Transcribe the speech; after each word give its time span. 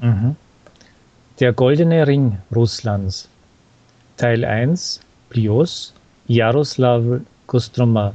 Mhm. 0.00 0.36
Der 1.40 1.52
goldene 1.52 2.06
Ring 2.06 2.38
Russlands. 2.54 3.28
Teil 4.16 4.44
1 4.44 5.00
Plios 5.30 5.94
Jaroslawl 6.26 7.22
Kostroma. 7.46 8.12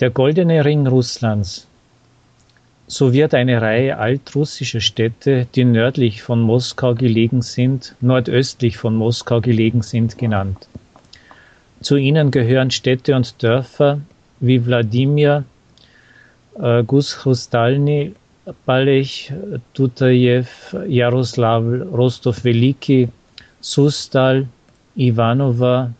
Der 0.00 0.10
goldene 0.10 0.64
Ring 0.64 0.86
Russlands. 0.86 1.66
So 2.86 3.12
wird 3.12 3.34
eine 3.34 3.62
Reihe 3.62 3.98
altrussischer 3.98 4.80
Städte, 4.80 5.46
die 5.54 5.64
nördlich 5.64 6.22
von 6.22 6.40
Moskau 6.40 6.94
gelegen 6.94 7.42
sind, 7.42 7.94
nordöstlich 8.00 8.78
von 8.78 8.96
Moskau 8.96 9.40
gelegen 9.40 9.82
sind, 9.82 10.18
genannt. 10.18 10.66
Zu 11.80 11.96
ihnen 11.96 12.30
gehören 12.30 12.70
Städte 12.70 13.14
und 13.14 13.42
Dörfer 13.42 14.00
wie 14.40 14.64
Wladimir, 14.66 15.44
äh, 16.58 16.82
Gus-Chrustalny, 16.82 18.14
Balech, 18.66 19.32
Tutajew, 19.74 20.46
Jaroslawl, 20.88 21.82
Rostov-Veliki, 21.82 23.08
Sustal, 23.60 24.46
Ivanova, 24.96 25.92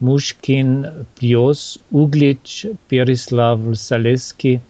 Mushkin, 0.00 1.06
Plios, 1.16 1.78
Uglitsch, 1.92 2.66
Perislavl, 2.88 3.74
Saleski, 3.74 4.60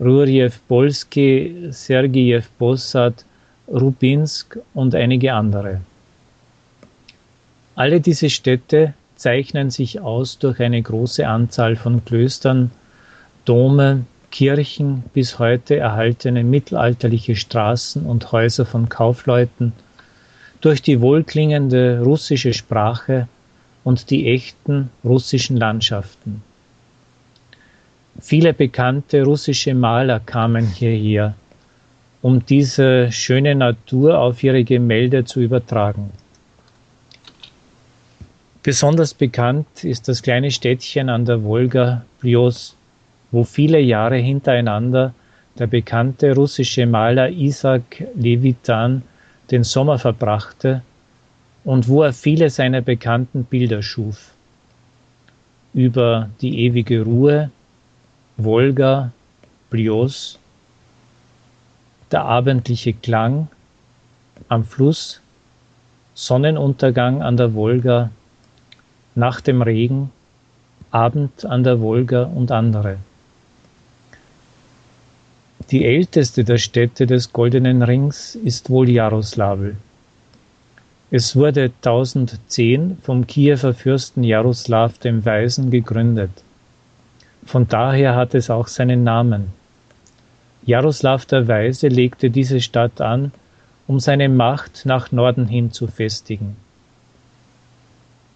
Rurjew-Polski, 0.00 1.72
Sergejew-Posad, 1.72 3.24
Rubinsk 3.68 4.58
und 4.74 4.94
einige 4.94 5.34
andere. 5.34 5.80
Alle 7.74 8.00
diese 8.00 8.30
Städte 8.30 8.94
zeichnen 9.16 9.70
sich 9.70 10.00
aus 10.00 10.38
durch 10.38 10.60
eine 10.60 10.82
große 10.82 11.26
Anzahl 11.26 11.76
von 11.76 12.04
Klöstern, 12.04 12.70
Dome, 13.44 14.04
Kirchen, 14.30 15.04
bis 15.14 15.38
heute 15.38 15.76
erhaltene 15.76 16.44
mittelalterliche 16.44 17.36
Straßen 17.36 18.04
und 18.04 18.30
Häuser 18.32 18.66
von 18.66 18.88
Kaufleuten, 18.88 19.72
durch 20.60 20.82
die 20.82 21.00
wohlklingende 21.00 22.00
russische 22.00 22.52
Sprache 22.52 23.28
und 23.84 24.10
die 24.10 24.28
echten 24.28 24.90
russischen 25.04 25.56
Landschaften. 25.56 26.42
Viele 28.20 28.52
bekannte 28.52 29.22
russische 29.22 29.74
Maler 29.74 30.20
kamen 30.20 30.66
hierher, 30.66 31.34
um 32.20 32.44
diese 32.44 33.12
schöne 33.12 33.54
Natur 33.54 34.18
auf 34.18 34.42
ihre 34.42 34.64
Gemälde 34.64 35.24
zu 35.24 35.40
übertragen. 35.40 36.10
Besonders 38.64 39.14
bekannt 39.14 39.84
ist 39.84 40.08
das 40.08 40.20
kleine 40.20 40.50
Städtchen 40.50 41.08
an 41.08 41.24
der 41.24 41.44
Wolga 41.44 42.04
Plios, 42.20 42.76
wo 43.30 43.44
viele 43.44 43.80
Jahre 43.80 44.16
hintereinander 44.16 45.14
der 45.58 45.66
bekannte 45.66 46.34
russische 46.34 46.86
Maler 46.86 47.30
Isaac 47.30 48.06
Levitan 48.14 49.02
den 49.50 49.64
Sommer 49.64 49.98
verbrachte 49.98 50.82
und 51.64 51.88
wo 51.88 52.02
er 52.02 52.12
viele 52.12 52.48
seiner 52.50 52.80
bekannten 52.80 53.44
Bilder 53.44 53.82
schuf. 53.82 54.32
Über 55.74 56.30
die 56.40 56.60
ewige 56.60 57.02
Ruhe, 57.02 57.50
Wolga, 58.36 59.10
Blios, 59.70 60.38
der 62.10 62.24
abendliche 62.24 62.92
Klang 62.94 63.48
am 64.48 64.64
Fluss, 64.64 65.20
Sonnenuntergang 66.14 67.22
an 67.22 67.36
der 67.36 67.54
Wolga, 67.54 68.10
nach 69.14 69.40
dem 69.40 69.62
Regen, 69.62 70.10
Abend 70.90 71.44
an 71.44 71.64
der 71.64 71.80
Wolga 71.80 72.22
und 72.22 72.50
andere. 72.50 72.98
Die 75.70 75.84
älteste 75.84 76.44
der 76.44 76.56
Städte 76.56 77.06
des 77.06 77.30
Goldenen 77.30 77.82
Rings 77.82 78.34
ist 78.36 78.70
wohl 78.70 78.88
Jaroslawl. 78.88 79.76
Es 81.10 81.36
wurde 81.36 81.70
1010 81.82 82.96
vom 83.02 83.26
Kiewer 83.26 83.74
Fürsten 83.74 84.24
Jaroslaw 84.24 84.90
dem 85.04 85.26
Weisen 85.26 85.70
gegründet. 85.70 86.30
Von 87.44 87.68
daher 87.68 88.16
hat 88.16 88.34
es 88.34 88.48
auch 88.48 88.66
seinen 88.66 89.04
Namen. 89.04 89.48
Jaroslav 90.64 91.26
der 91.26 91.46
Weise 91.48 91.88
legte 91.88 92.30
diese 92.30 92.62
Stadt 92.62 93.02
an, 93.02 93.32
um 93.86 94.00
seine 94.00 94.30
Macht 94.30 94.86
nach 94.86 95.12
Norden 95.12 95.46
hin 95.46 95.70
zu 95.70 95.86
festigen. 95.86 96.56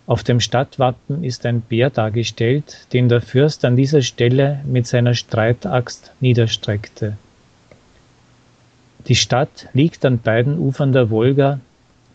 Auf 0.06 0.24
dem 0.24 0.40
Stadtwappen 0.40 1.22
ist 1.22 1.46
ein 1.46 1.60
Bär 1.60 1.88
dargestellt, 1.88 2.86
den 2.92 3.08
der 3.08 3.20
Fürst 3.20 3.64
an 3.64 3.76
dieser 3.76 4.02
Stelle 4.02 4.60
mit 4.66 4.86
seiner 4.86 5.14
Streitaxt 5.14 6.10
niederstreckte. 6.20 7.16
Die 9.06 9.14
Stadt 9.14 9.68
liegt 9.72 10.04
an 10.04 10.18
beiden 10.18 10.58
Ufern 10.58 10.92
der 10.92 11.10
Wolga, 11.10 11.60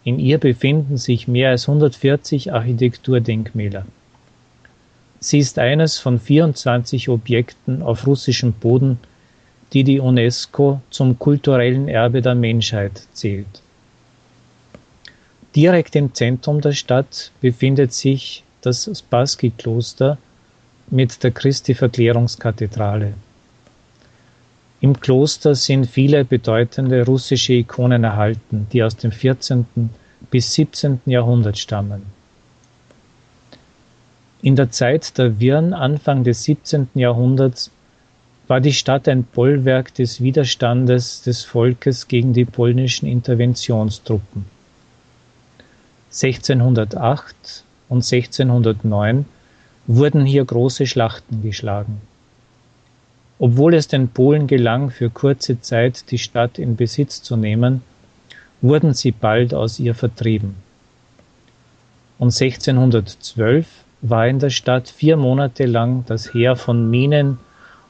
in 0.04 0.20
ihr 0.20 0.38
befinden 0.38 0.98
sich 0.98 1.28
mehr 1.28 1.50
als 1.50 1.68
140 1.68 2.54
Architekturdenkmäler. 2.54 3.86
Sie 5.20 5.40
ist 5.40 5.58
eines 5.58 5.98
von 5.98 6.20
24 6.20 7.10
Objekten 7.10 7.82
auf 7.82 8.06
russischem 8.06 8.54
Boden, 8.54 9.00
die 9.74 9.84
die 9.84 10.00
UNESCO 10.00 10.82
zum 10.90 11.20
kulturellen 11.20 11.88
Erbe 11.88 12.22
der 12.22 12.36
Menschheit 12.36 13.02
zählt. 13.14 13.62
Direkt 15.58 15.96
im 15.96 16.14
Zentrum 16.14 16.62
der 16.62 16.74
Stadt 16.74 17.32
befindet 17.42 17.92
sich 17.92 18.44
das 18.62 18.88
Spassky-Kloster 18.94 20.20
mit 20.92 21.24
der 21.24 21.32
Christi-Verklärungskathedrale. 21.32 23.16
Im 24.82 25.00
Kloster 25.00 25.56
sind 25.56 25.88
viele 25.88 26.26
bedeutende 26.26 27.04
russische 27.04 27.54
Ikonen 27.54 28.04
erhalten, 28.04 28.68
die 28.72 28.84
aus 28.84 28.98
dem 28.98 29.12
14. 29.12 29.66
bis 30.30 30.54
17. 30.54 31.02
Jahrhundert 31.08 31.58
stammen. 31.58 32.04
In 34.44 34.56
der 34.56 34.70
Zeit 34.70 35.18
der 35.18 35.40
Wirren 35.40 35.74
Anfang 35.74 36.24
des 36.24 36.44
17. 36.44 36.90
Jahrhunderts 36.94 37.72
war 38.48 38.62
die 38.62 38.74
Stadt 38.74 39.08
ein 39.08 39.24
Bollwerk 39.24 39.92
des 39.96 40.22
Widerstandes 40.22 41.24
des 41.24 41.44
Volkes 41.44 42.08
gegen 42.08 42.34
die 42.34 42.46
polnischen 42.46 43.08
Interventionstruppen. 43.08 44.57
1608 46.12 47.64
und 47.90 47.98
1609 47.98 49.26
wurden 49.88 50.26
hier 50.26 50.46
große 50.46 50.86
Schlachten 50.86 51.42
geschlagen. 51.42 52.02
Obwohl 53.40 53.74
es 53.76 53.88
den 53.88 54.10
Polen 54.10 54.48
gelang, 54.48 54.90
für 54.90 55.10
kurze 55.10 55.62
Zeit 55.62 56.10
die 56.12 56.18
Stadt 56.18 56.58
in 56.58 56.76
Besitz 56.76 57.22
zu 57.22 57.36
nehmen, 57.36 57.84
wurden 58.62 58.94
sie 58.94 59.12
bald 59.12 59.54
aus 59.54 59.80
ihr 59.80 59.94
vertrieben. 59.94 60.56
Und 62.18 62.34
1612 62.34 63.68
war 64.02 64.28
in 64.28 64.40
der 64.40 64.50
Stadt 64.50 64.90
vier 64.90 65.18
Monate 65.18 65.66
lang 65.66 66.04
das 66.08 66.34
Heer 66.34 66.56
von 66.56 66.90
Minen 66.90 67.38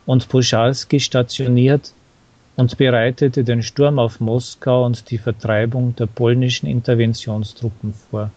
und 0.05 0.28
Puschalski 0.28 0.99
stationiert 0.99 1.94
und 2.57 2.78
bereitete 2.78 3.44
den 3.44 3.63
Sturm 3.63 4.00
auf 4.00 4.19
Moskau 4.19 4.85
und 4.85 5.09
die 5.09 5.18
Vertreibung 5.18 5.95
der 5.95 6.07
polnischen 6.07 6.68
Interventionstruppen 6.68 7.94
vor. 7.94 8.31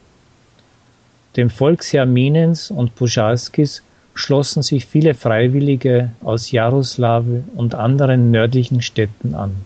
Dem 1.36 1.50
Volksheer 1.50 2.06
Minens 2.06 2.70
und 2.70 2.94
Puschalskis 2.94 3.82
schlossen 4.14 4.62
sich 4.62 4.84
viele 4.86 5.14
Freiwillige 5.14 6.10
aus 6.22 6.50
Jaroslawl 6.50 7.44
und 7.56 7.74
anderen 7.74 8.30
nördlichen 8.30 8.82
Städten 8.82 9.34
an. 9.34 9.56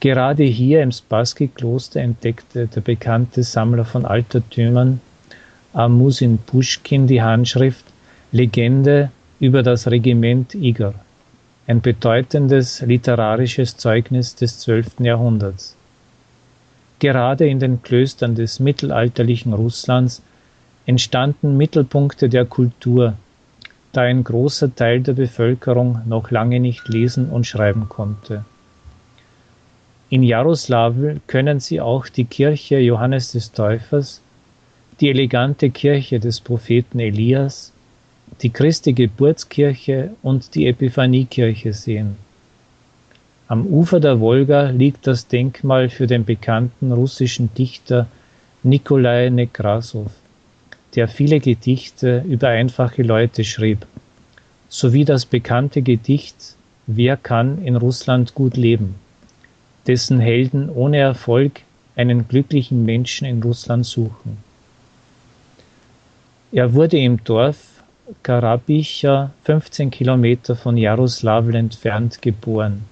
Gerade 0.00 0.44
hier 0.44 0.82
im 0.82 0.92
Spassky-Kloster 0.92 2.00
entdeckte 2.00 2.68
der 2.68 2.80
bekannte 2.80 3.42
Sammler 3.42 3.84
von 3.84 4.04
Altertümern 4.04 5.00
Amusin 5.72 6.38
Puschkin 6.38 7.06
die 7.06 7.20
Handschrift 7.20 7.84
Legende 8.32 9.10
über 9.40 9.62
das 9.62 9.90
Regiment 9.90 10.54
Igor, 10.54 10.94
ein 11.68 11.80
bedeutendes 11.80 12.80
literarisches 12.80 13.76
Zeugnis 13.76 14.36
des 14.36 14.60
12. 14.60 15.00
Jahrhunderts. 15.00 15.76
Gerade 17.00 17.48
in 17.48 17.58
den 17.58 17.82
Klöstern 17.82 18.36
des 18.36 18.60
mittelalterlichen 18.60 19.52
Russlands 19.52 20.22
entstanden 20.86 21.56
Mittelpunkte 21.56 22.28
der 22.28 22.44
Kultur, 22.44 23.14
da 23.92 24.02
ein 24.02 24.22
großer 24.22 24.74
Teil 24.74 25.00
der 25.00 25.14
Bevölkerung 25.14 26.02
noch 26.06 26.30
lange 26.30 26.60
nicht 26.60 26.88
lesen 26.88 27.30
und 27.30 27.46
schreiben 27.46 27.88
konnte. 27.88 28.44
In 30.08 30.22
Jaroslawl 30.22 31.20
können 31.26 31.58
Sie 31.58 31.80
auch 31.80 32.06
die 32.06 32.26
Kirche 32.26 32.78
Johannes 32.78 33.32
des 33.32 33.50
Täufers, 33.50 34.22
die 35.00 35.10
elegante 35.10 35.70
Kirche 35.70 36.20
des 36.20 36.40
Propheten 36.40 37.00
Elias, 37.00 37.72
die 38.42 38.50
Christi 38.50 38.92
Geburtskirche 38.92 40.10
und 40.22 40.54
die 40.54 40.66
Epiphaniekirche 40.66 41.72
sehen. 41.72 42.16
Am 43.48 43.66
Ufer 43.66 44.00
der 44.00 44.20
Wolga 44.20 44.70
liegt 44.70 45.06
das 45.06 45.28
Denkmal 45.28 45.88
für 45.88 46.06
den 46.06 46.24
bekannten 46.24 46.92
russischen 46.92 47.54
Dichter 47.54 48.08
Nikolai 48.62 49.30
Nekrasov 49.30 50.10
der 50.96 51.08
viele 51.08 51.40
Gedichte 51.40 52.24
über 52.26 52.48
einfache 52.48 53.02
Leute 53.02 53.44
schrieb, 53.44 53.86
sowie 54.68 55.04
das 55.04 55.26
bekannte 55.26 55.82
Gedicht 55.82 56.56
Wer 56.88 57.16
kann 57.16 57.64
in 57.64 57.74
Russland 57.74 58.34
gut 58.34 58.56
leben, 58.56 58.94
dessen 59.88 60.20
Helden 60.20 60.70
ohne 60.70 60.98
Erfolg 60.98 61.62
einen 61.96 62.28
glücklichen 62.28 62.84
Menschen 62.84 63.26
in 63.26 63.42
Russland 63.42 63.84
suchen. 63.84 64.38
Er 66.52 66.72
wurde 66.74 66.98
im 66.98 67.22
Dorf 67.24 67.75
Karabicha, 68.22 69.32
15 69.44 69.90
Kilometer 69.90 70.54
von 70.54 70.76
Jaroslawl 70.76 71.54
entfernt, 71.56 72.22
geboren. 72.22 72.84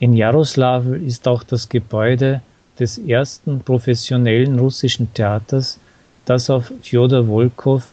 In 0.00 0.14
Jaroslawl 0.14 1.00
ist 1.02 1.28
auch 1.28 1.44
das 1.44 1.68
Gebäude 1.68 2.42
des 2.78 2.98
ersten 2.98 3.60
professionellen 3.60 4.58
russischen 4.58 5.14
Theaters, 5.14 5.78
das 6.24 6.50
auf 6.50 6.72
Fjodor 6.82 7.28
Wolkow 7.28 7.86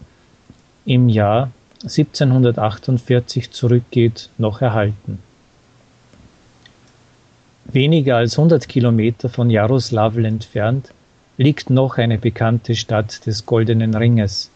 im 0.86 1.08
Jahr 1.08 1.52
1748 1.84 3.52
zurückgeht, 3.52 4.30
noch 4.40 4.60
erhalten. 4.62 5.20
Weniger 7.66 8.18
als 8.18 8.38
100 8.40 8.68
Kilometer 8.68 9.30
von 9.30 9.52
Jaroslawl 9.52 10.26
entfernt 10.26 10.90
liegt 11.38 11.70
noch 11.70 11.98
eine 11.98 12.18
bekannte 12.18 12.76
Stadt 12.76 13.26
des 13.26 13.46
Goldenen 13.46 13.96
Ringes, 13.96 14.50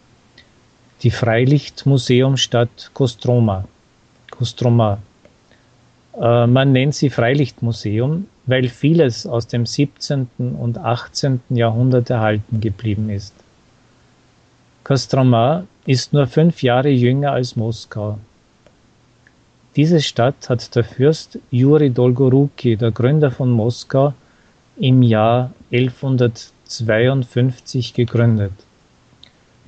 die 1.02 1.10
Freilichtmuseumstadt 1.10 2.90
Kostroma. 2.92 3.64
Kostroma. 4.30 4.98
Äh, 6.20 6.46
man 6.46 6.72
nennt 6.72 6.94
sie 6.94 7.08
Freilichtmuseum, 7.10 8.26
weil 8.46 8.68
vieles 8.68 9.26
aus 9.26 9.46
dem 9.46 9.66
17. 9.66 10.28
und 10.58 10.78
18. 10.78 11.40
Jahrhundert 11.50 12.08
erhalten 12.10 12.60
geblieben 12.60 13.10
ist. 13.10 13.34
Kostroma 14.84 15.64
ist 15.86 16.12
nur 16.12 16.26
fünf 16.26 16.62
Jahre 16.62 16.88
jünger 16.88 17.32
als 17.32 17.56
Moskau. 17.56 18.18
Diese 19.76 20.00
Stadt 20.00 20.48
hat 20.48 20.74
der 20.74 20.82
Fürst 20.82 21.38
Juri 21.50 21.90
Dolgoruki, 21.90 22.76
der 22.76 22.90
Gründer 22.90 23.30
von 23.30 23.50
Moskau, 23.50 24.14
im 24.76 25.02
Jahr 25.02 25.52
1152 25.70 27.94
gegründet. 27.94 28.52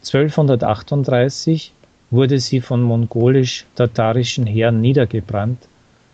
1238 0.02 1.72
wurde 2.10 2.40
sie 2.40 2.60
von 2.60 2.82
mongolisch-tatarischen 2.82 4.46
Heeren 4.46 4.80
niedergebrannt, 4.80 5.68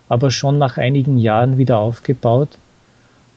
aber 0.08 0.30
schon 0.30 0.58
nach 0.58 0.76
einigen 0.76 1.18
Jahren 1.18 1.56
wieder 1.56 1.78
aufgebaut 1.78 2.58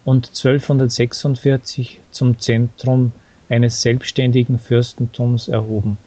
und 0.06 0.28
1246 0.30 2.00
zum 2.12 2.40
Zentrum 2.40 3.12
eines 3.48 3.82
selbstständigen 3.82 4.60
Fürstentums 4.60 5.48
erhoben. 5.48 5.98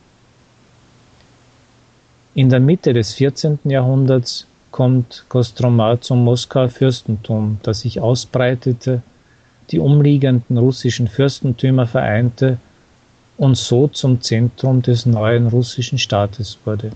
In 2.35 2.49
der 2.49 2.61
Mitte 2.61 2.93
des 2.93 3.15
14. 3.15 3.61
Jahrhunderts 3.65 4.47
kommt 4.71 5.25
Kostroma 5.29 6.01
zum 6.01 6.25
Moskauer 6.25 6.71
Fürstentum, 6.71 7.59
das 7.63 7.81
sich 7.81 8.01
ausbreitete, 8.01 9.03
die 9.71 9.79
umliegenden 9.79 10.59
russischen 10.59 11.09
Fürstentümer 11.09 11.87
vereinte 11.87 12.59
und 13.37 13.57
so 13.57 13.89
zum 13.89 14.21
Zentrum 14.21 14.83
des 14.83 15.07
neuen 15.07 15.49
russischen 15.49 15.99
Staates 15.99 16.59
wurde. 16.65 16.93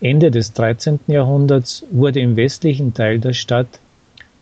Ende 0.00 0.30
des 0.30 0.52
13. 0.52 1.00
Jahrhunderts 1.08 1.84
wurde 1.90 2.20
im 2.20 2.36
westlichen 2.36 2.94
Teil 2.94 3.18
der 3.18 3.32
Stadt 3.32 3.80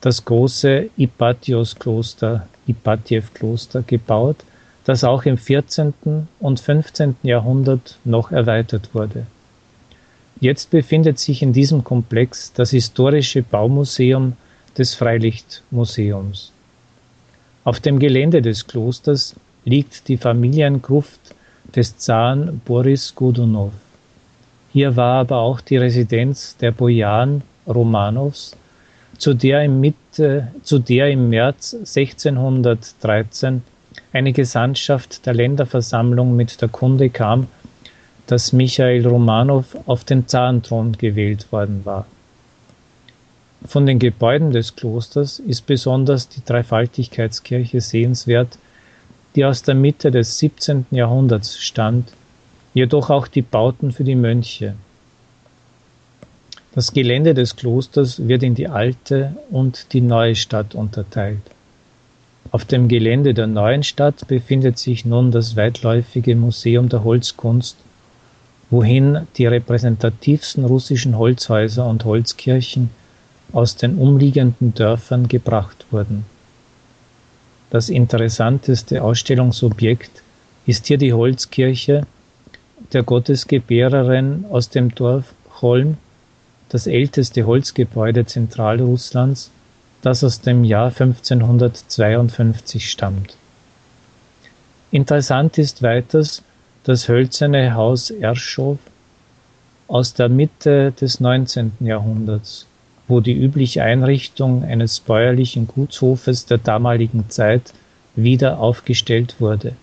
das 0.02 0.24
große 0.24 0.90
Ipatios-Kloster, 0.98 2.46
Ipatjew-Kloster 2.66 3.82
gebaut, 3.82 4.36
das 4.84 5.02
auch 5.02 5.24
im 5.24 5.38
14. 5.38 5.94
und 6.40 6.60
15. 6.60 7.16
Jahrhundert 7.22 7.98
noch 8.04 8.30
erweitert 8.30 8.94
wurde. 8.94 9.26
Jetzt 10.38 10.70
befindet 10.70 11.18
sich 11.18 11.42
in 11.42 11.54
diesem 11.54 11.82
Komplex 11.82 12.52
das 12.52 12.70
historische 12.70 13.42
Baumuseum 13.42 14.34
des 14.76 14.94
Freilichtmuseums. 14.94 16.52
Auf 17.64 17.80
dem 17.80 17.98
Gelände 17.98 18.42
des 18.42 18.66
Klosters 18.66 19.34
liegt 19.66 20.06
die 20.08 20.16
Familiengruft 20.16 21.34
des 21.74 21.98
Zaren 21.98 22.62
Boris 22.64 23.14
Godunow. 23.14 23.72
Hier 24.72 24.94
war 24.94 25.20
aber 25.20 25.38
auch 25.38 25.60
die 25.60 25.76
Residenz 25.76 26.56
der 26.56 26.70
Bojan 26.70 27.42
Romanows, 27.66 28.56
zu 29.18 29.34
der 29.34 29.64
im, 29.64 29.80
Mitte, 29.80 30.52
zu 30.62 30.78
der 30.78 31.10
im 31.10 31.30
März 31.30 31.74
1613 31.74 33.62
eine 34.12 34.32
Gesandtschaft 34.32 35.26
der 35.26 35.34
Länderversammlung 35.34 36.36
mit 36.36 36.62
der 36.62 36.68
Kunde 36.68 37.10
kam, 37.10 37.48
dass 38.28 38.52
Michael 38.52 39.06
Romanow 39.06 39.64
auf 39.86 40.04
den 40.04 40.28
Zarenthron 40.28 40.92
gewählt 40.92 41.50
worden 41.50 41.80
war. 41.84 42.06
Von 43.66 43.86
den 43.86 43.98
Gebäuden 43.98 44.52
des 44.52 44.76
Klosters 44.76 45.40
ist 45.40 45.66
besonders 45.66 46.28
die 46.28 46.44
Dreifaltigkeitskirche 46.44 47.80
sehenswert, 47.80 48.58
die 49.36 49.44
aus 49.44 49.62
der 49.62 49.74
Mitte 49.74 50.10
des 50.10 50.38
17. 50.38 50.86
Jahrhunderts 50.90 51.58
stammt, 51.58 52.12
jedoch 52.72 53.10
auch 53.10 53.28
die 53.28 53.42
Bauten 53.42 53.92
für 53.92 54.04
die 54.04 54.14
Mönche. 54.14 54.74
Das 56.74 56.92
Gelände 56.92 57.34
des 57.34 57.56
Klosters 57.56 58.26
wird 58.26 58.42
in 58.42 58.54
die 58.54 58.68
alte 58.68 59.36
und 59.50 59.92
die 59.92 60.00
neue 60.00 60.34
Stadt 60.34 60.74
unterteilt. 60.74 61.40
Auf 62.50 62.64
dem 62.64 62.88
Gelände 62.88 63.34
der 63.34 63.46
neuen 63.46 63.82
Stadt 63.82 64.26
befindet 64.26 64.78
sich 64.78 65.04
nun 65.04 65.30
das 65.30 65.56
weitläufige 65.56 66.34
Museum 66.36 66.88
der 66.88 67.04
Holzkunst, 67.04 67.76
wohin 68.70 69.26
die 69.36 69.46
repräsentativsten 69.46 70.64
russischen 70.64 71.18
Holzhäuser 71.18 71.86
und 71.86 72.04
Holzkirchen 72.04 72.90
aus 73.52 73.76
den 73.76 73.96
umliegenden 73.96 74.74
Dörfern 74.74 75.28
gebracht 75.28 75.86
wurden. 75.90 76.24
Das 77.76 77.90
interessanteste 77.90 79.02
Ausstellungsobjekt 79.02 80.22
ist 80.64 80.86
hier 80.86 80.96
die 80.96 81.12
Holzkirche 81.12 82.06
der 82.94 83.02
Gottesgebärerin 83.02 84.46
aus 84.48 84.70
dem 84.70 84.94
Dorf 84.94 85.34
Cholm, 85.50 85.98
das 86.70 86.86
älteste 86.86 87.44
Holzgebäude 87.44 88.24
Zentralrusslands, 88.24 89.50
das 90.00 90.24
aus 90.24 90.40
dem 90.40 90.64
Jahr 90.64 90.86
1552 90.86 92.90
stammt. 92.90 93.36
Interessant 94.90 95.58
ist 95.58 95.82
weiters 95.82 96.42
das 96.84 97.08
hölzerne 97.08 97.74
Haus 97.74 98.08
Erschow 98.08 98.78
aus 99.86 100.14
der 100.14 100.30
Mitte 100.30 100.92
des 100.92 101.20
19. 101.20 101.72
Jahrhunderts 101.80 102.64
wo 103.08 103.20
die 103.20 103.34
übliche 103.34 103.82
Einrichtung 103.82 104.64
eines 104.64 105.00
bäuerlichen 105.00 105.66
Gutshofes 105.68 106.46
der 106.46 106.58
damaligen 106.58 107.28
Zeit 107.30 107.72
wieder 108.16 108.58
aufgestellt 108.58 109.36
wurde. 109.38 109.76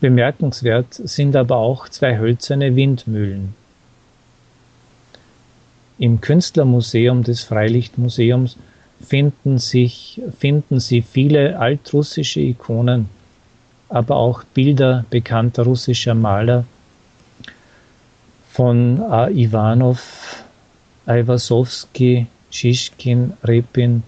Bemerkenswert 0.00 0.94
sind 0.94 1.36
aber 1.36 1.56
auch 1.56 1.88
zwei 1.88 2.18
hölzerne 2.18 2.74
Windmühlen. 2.76 3.54
Im 5.98 6.20
Künstlermuseum 6.20 7.22
des 7.22 7.42
Freilichtmuseums 7.42 8.56
finden, 9.06 9.58
sich, 9.58 10.20
finden 10.38 10.80
Sie 10.80 11.02
viele 11.02 11.58
altrussische 11.58 12.40
Ikonen, 12.40 13.08
aber 13.90 14.16
auch 14.16 14.44
Bilder 14.44 15.04
bekannter 15.10 15.64
russischer 15.64 16.14
Maler 16.14 16.64
von 18.50 19.02
A. 19.02 19.28
Ivanov, 19.28 20.39
Aiwasowski, 21.10 22.26
Schischkin, 22.50 23.32
Repin, 23.42 24.02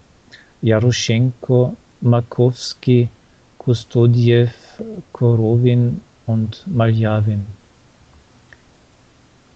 Jaroschenko, 0.61 1.75
Markowski, 1.99 3.09
Kustodiew, 3.57 4.47
Korowin 5.11 5.99
und 6.25 6.63
Maljawin. 6.65 7.45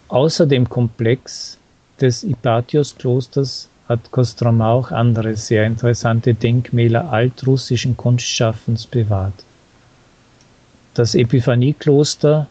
Außer 0.10 0.46
dem 0.46 0.68
Komplex 0.68 1.58
des 2.02 2.24
Ipatios-Klosters 2.24 3.70
hat 3.88 4.12
Kostroma 4.12 4.72
auch 4.74 4.92
andere 4.92 5.36
sehr 5.38 5.66
interessante 5.66 6.34
Denkmäler 6.34 7.10
altrussischen 7.12 7.96
Kunstschaffens 7.96 8.86
bewahrt. 8.86 9.46
Das 10.94 11.16
Epiphaniekloster 11.16 12.48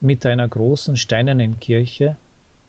mit 0.00 0.24
einer 0.24 0.48
großen 0.48 0.96
steinernen 0.96 1.60
Kirche 1.60 2.16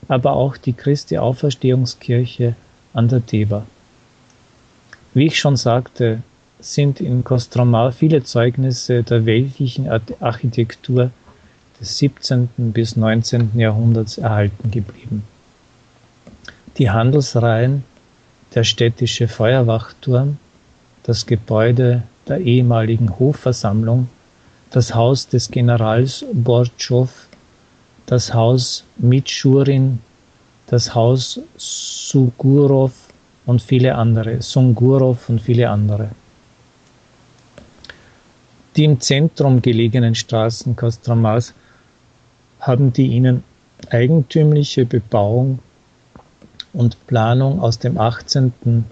aber 0.07 0.33
auch 0.33 0.57
die 0.57 0.73
Christi 0.73 1.17
Auferstehungskirche 1.17 2.55
an 2.93 3.07
der 3.07 3.19
Deba. 3.19 3.65
Wie 5.13 5.27
ich 5.27 5.39
schon 5.39 5.57
sagte, 5.57 6.23
sind 6.59 7.01
in 7.01 7.23
Kostromar 7.23 7.91
viele 7.91 8.23
Zeugnisse 8.23 9.03
der 9.03 9.25
weltlichen 9.25 9.89
Architektur 10.19 11.11
des 11.79 11.97
17. 11.97 12.49
bis 12.57 12.95
19. 12.95 13.57
Jahrhunderts 13.57 14.17
erhalten 14.17 14.69
geblieben. 14.69 15.23
Die 16.77 16.89
Handelsreihen, 16.89 17.83
der 18.53 18.63
städtische 18.63 19.27
Feuerwachturm, 19.27 20.37
das 21.03 21.25
Gebäude 21.25 22.03
der 22.27 22.39
ehemaligen 22.39 23.17
Hofversammlung, 23.17 24.07
das 24.69 24.93
Haus 24.93 25.27
des 25.27 25.51
Generals 25.51 26.23
Bortschow 26.31 27.09
das 28.11 28.33
Haus 28.33 28.83
Mitschurin, 28.97 29.99
das 30.67 30.93
Haus 30.93 31.39
Sugurow 31.55 32.91
und 33.45 33.61
viele 33.61 33.95
andere, 33.95 34.41
Sungurov 34.41 35.29
und 35.29 35.39
viele 35.41 35.69
andere. 35.69 36.09
Die 38.75 38.83
im 38.83 38.99
Zentrum 38.99 39.61
gelegenen 39.61 40.13
Straßen 40.13 40.75
Kostramas 40.75 41.53
haben 42.59 42.91
die 42.91 43.07
ihnen 43.07 43.45
eigentümliche 43.89 44.85
Bebauung 44.85 45.59
und 46.73 47.07
Planung 47.07 47.61
aus 47.61 47.79
dem 47.79 47.97
18. 47.97 48.83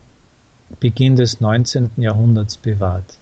Beginn 0.80 1.18
des 1.18 1.42
19. 1.42 1.92
Jahrhunderts 1.98 2.56
bewahrt. 2.56 3.18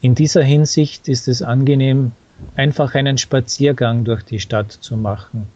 In 0.00 0.14
dieser 0.14 0.44
Hinsicht 0.44 1.08
ist 1.08 1.26
es 1.26 1.42
angenehm, 1.42 2.12
einfach 2.56 2.94
einen 2.94 3.18
Spaziergang 3.18 4.04
durch 4.04 4.22
die 4.22 4.40
Stadt 4.40 4.72
zu 4.72 4.96
machen, 4.96 5.48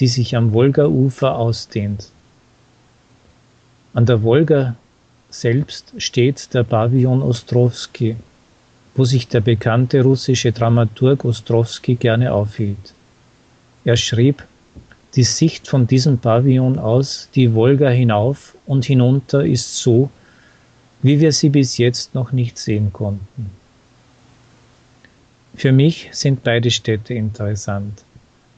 die 0.00 0.08
sich 0.08 0.36
am 0.36 0.52
Wolgaufer 0.52 1.36
ausdehnt. 1.36 2.10
An 3.92 4.06
der 4.06 4.22
Wolga 4.22 4.76
selbst 5.30 5.94
steht 5.98 6.52
der 6.54 6.64
Pavillon 6.64 7.22
Ostrowski, 7.22 8.16
wo 8.94 9.04
sich 9.04 9.28
der 9.28 9.40
bekannte 9.40 10.02
russische 10.02 10.52
Dramaturg 10.52 11.24
Ostrowski 11.24 11.96
gerne 11.96 12.32
aufhielt. 12.32 12.94
Er 13.84 13.96
schrieb, 13.96 14.44
die 15.14 15.24
Sicht 15.24 15.68
von 15.68 15.86
diesem 15.86 16.18
Pavillon 16.18 16.78
aus 16.78 17.28
die 17.34 17.54
Wolga 17.54 17.88
hinauf 17.88 18.56
und 18.66 18.84
hinunter 18.84 19.44
ist 19.44 19.76
so, 19.76 20.10
wie 21.02 21.20
wir 21.20 21.32
sie 21.32 21.50
bis 21.50 21.78
jetzt 21.78 22.14
noch 22.14 22.32
nicht 22.32 22.58
sehen 22.58 22.92
konnten. 22.92 23.50
Für 25.56 25.72
mich 25.72 26.08
sind 26.12 26.42
beide 26.42 26.70
Städte 26.70 27.14
interessant, 27.14 28.04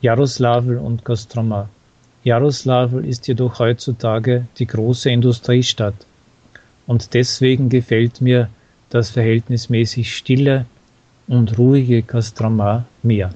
Jaroslawl 0.01 0.79
und 0.79 1.05
Kostroma. 1.05 1.69
Jaroslawl 2.25 3.05
ist 3.07 3.29
jedoch 3.29 3.59
heutzutage 3.59 4.47
die 4.59 4.67
große 4.67 5.11
Industriestadt 5.11 5.95
und 6.87 7.15
deswegen 7.15 7.69
gefällt 7.69 8.21
mir 8.21 8.49
das 8.91 9.11
verhältnismäßig 9.11 10.17
stille 10.17 10.67
und 11.29 11.59
ruhige 11.59 12.03
Kostroma 12.03 12.85
mehr. 13.03 13.31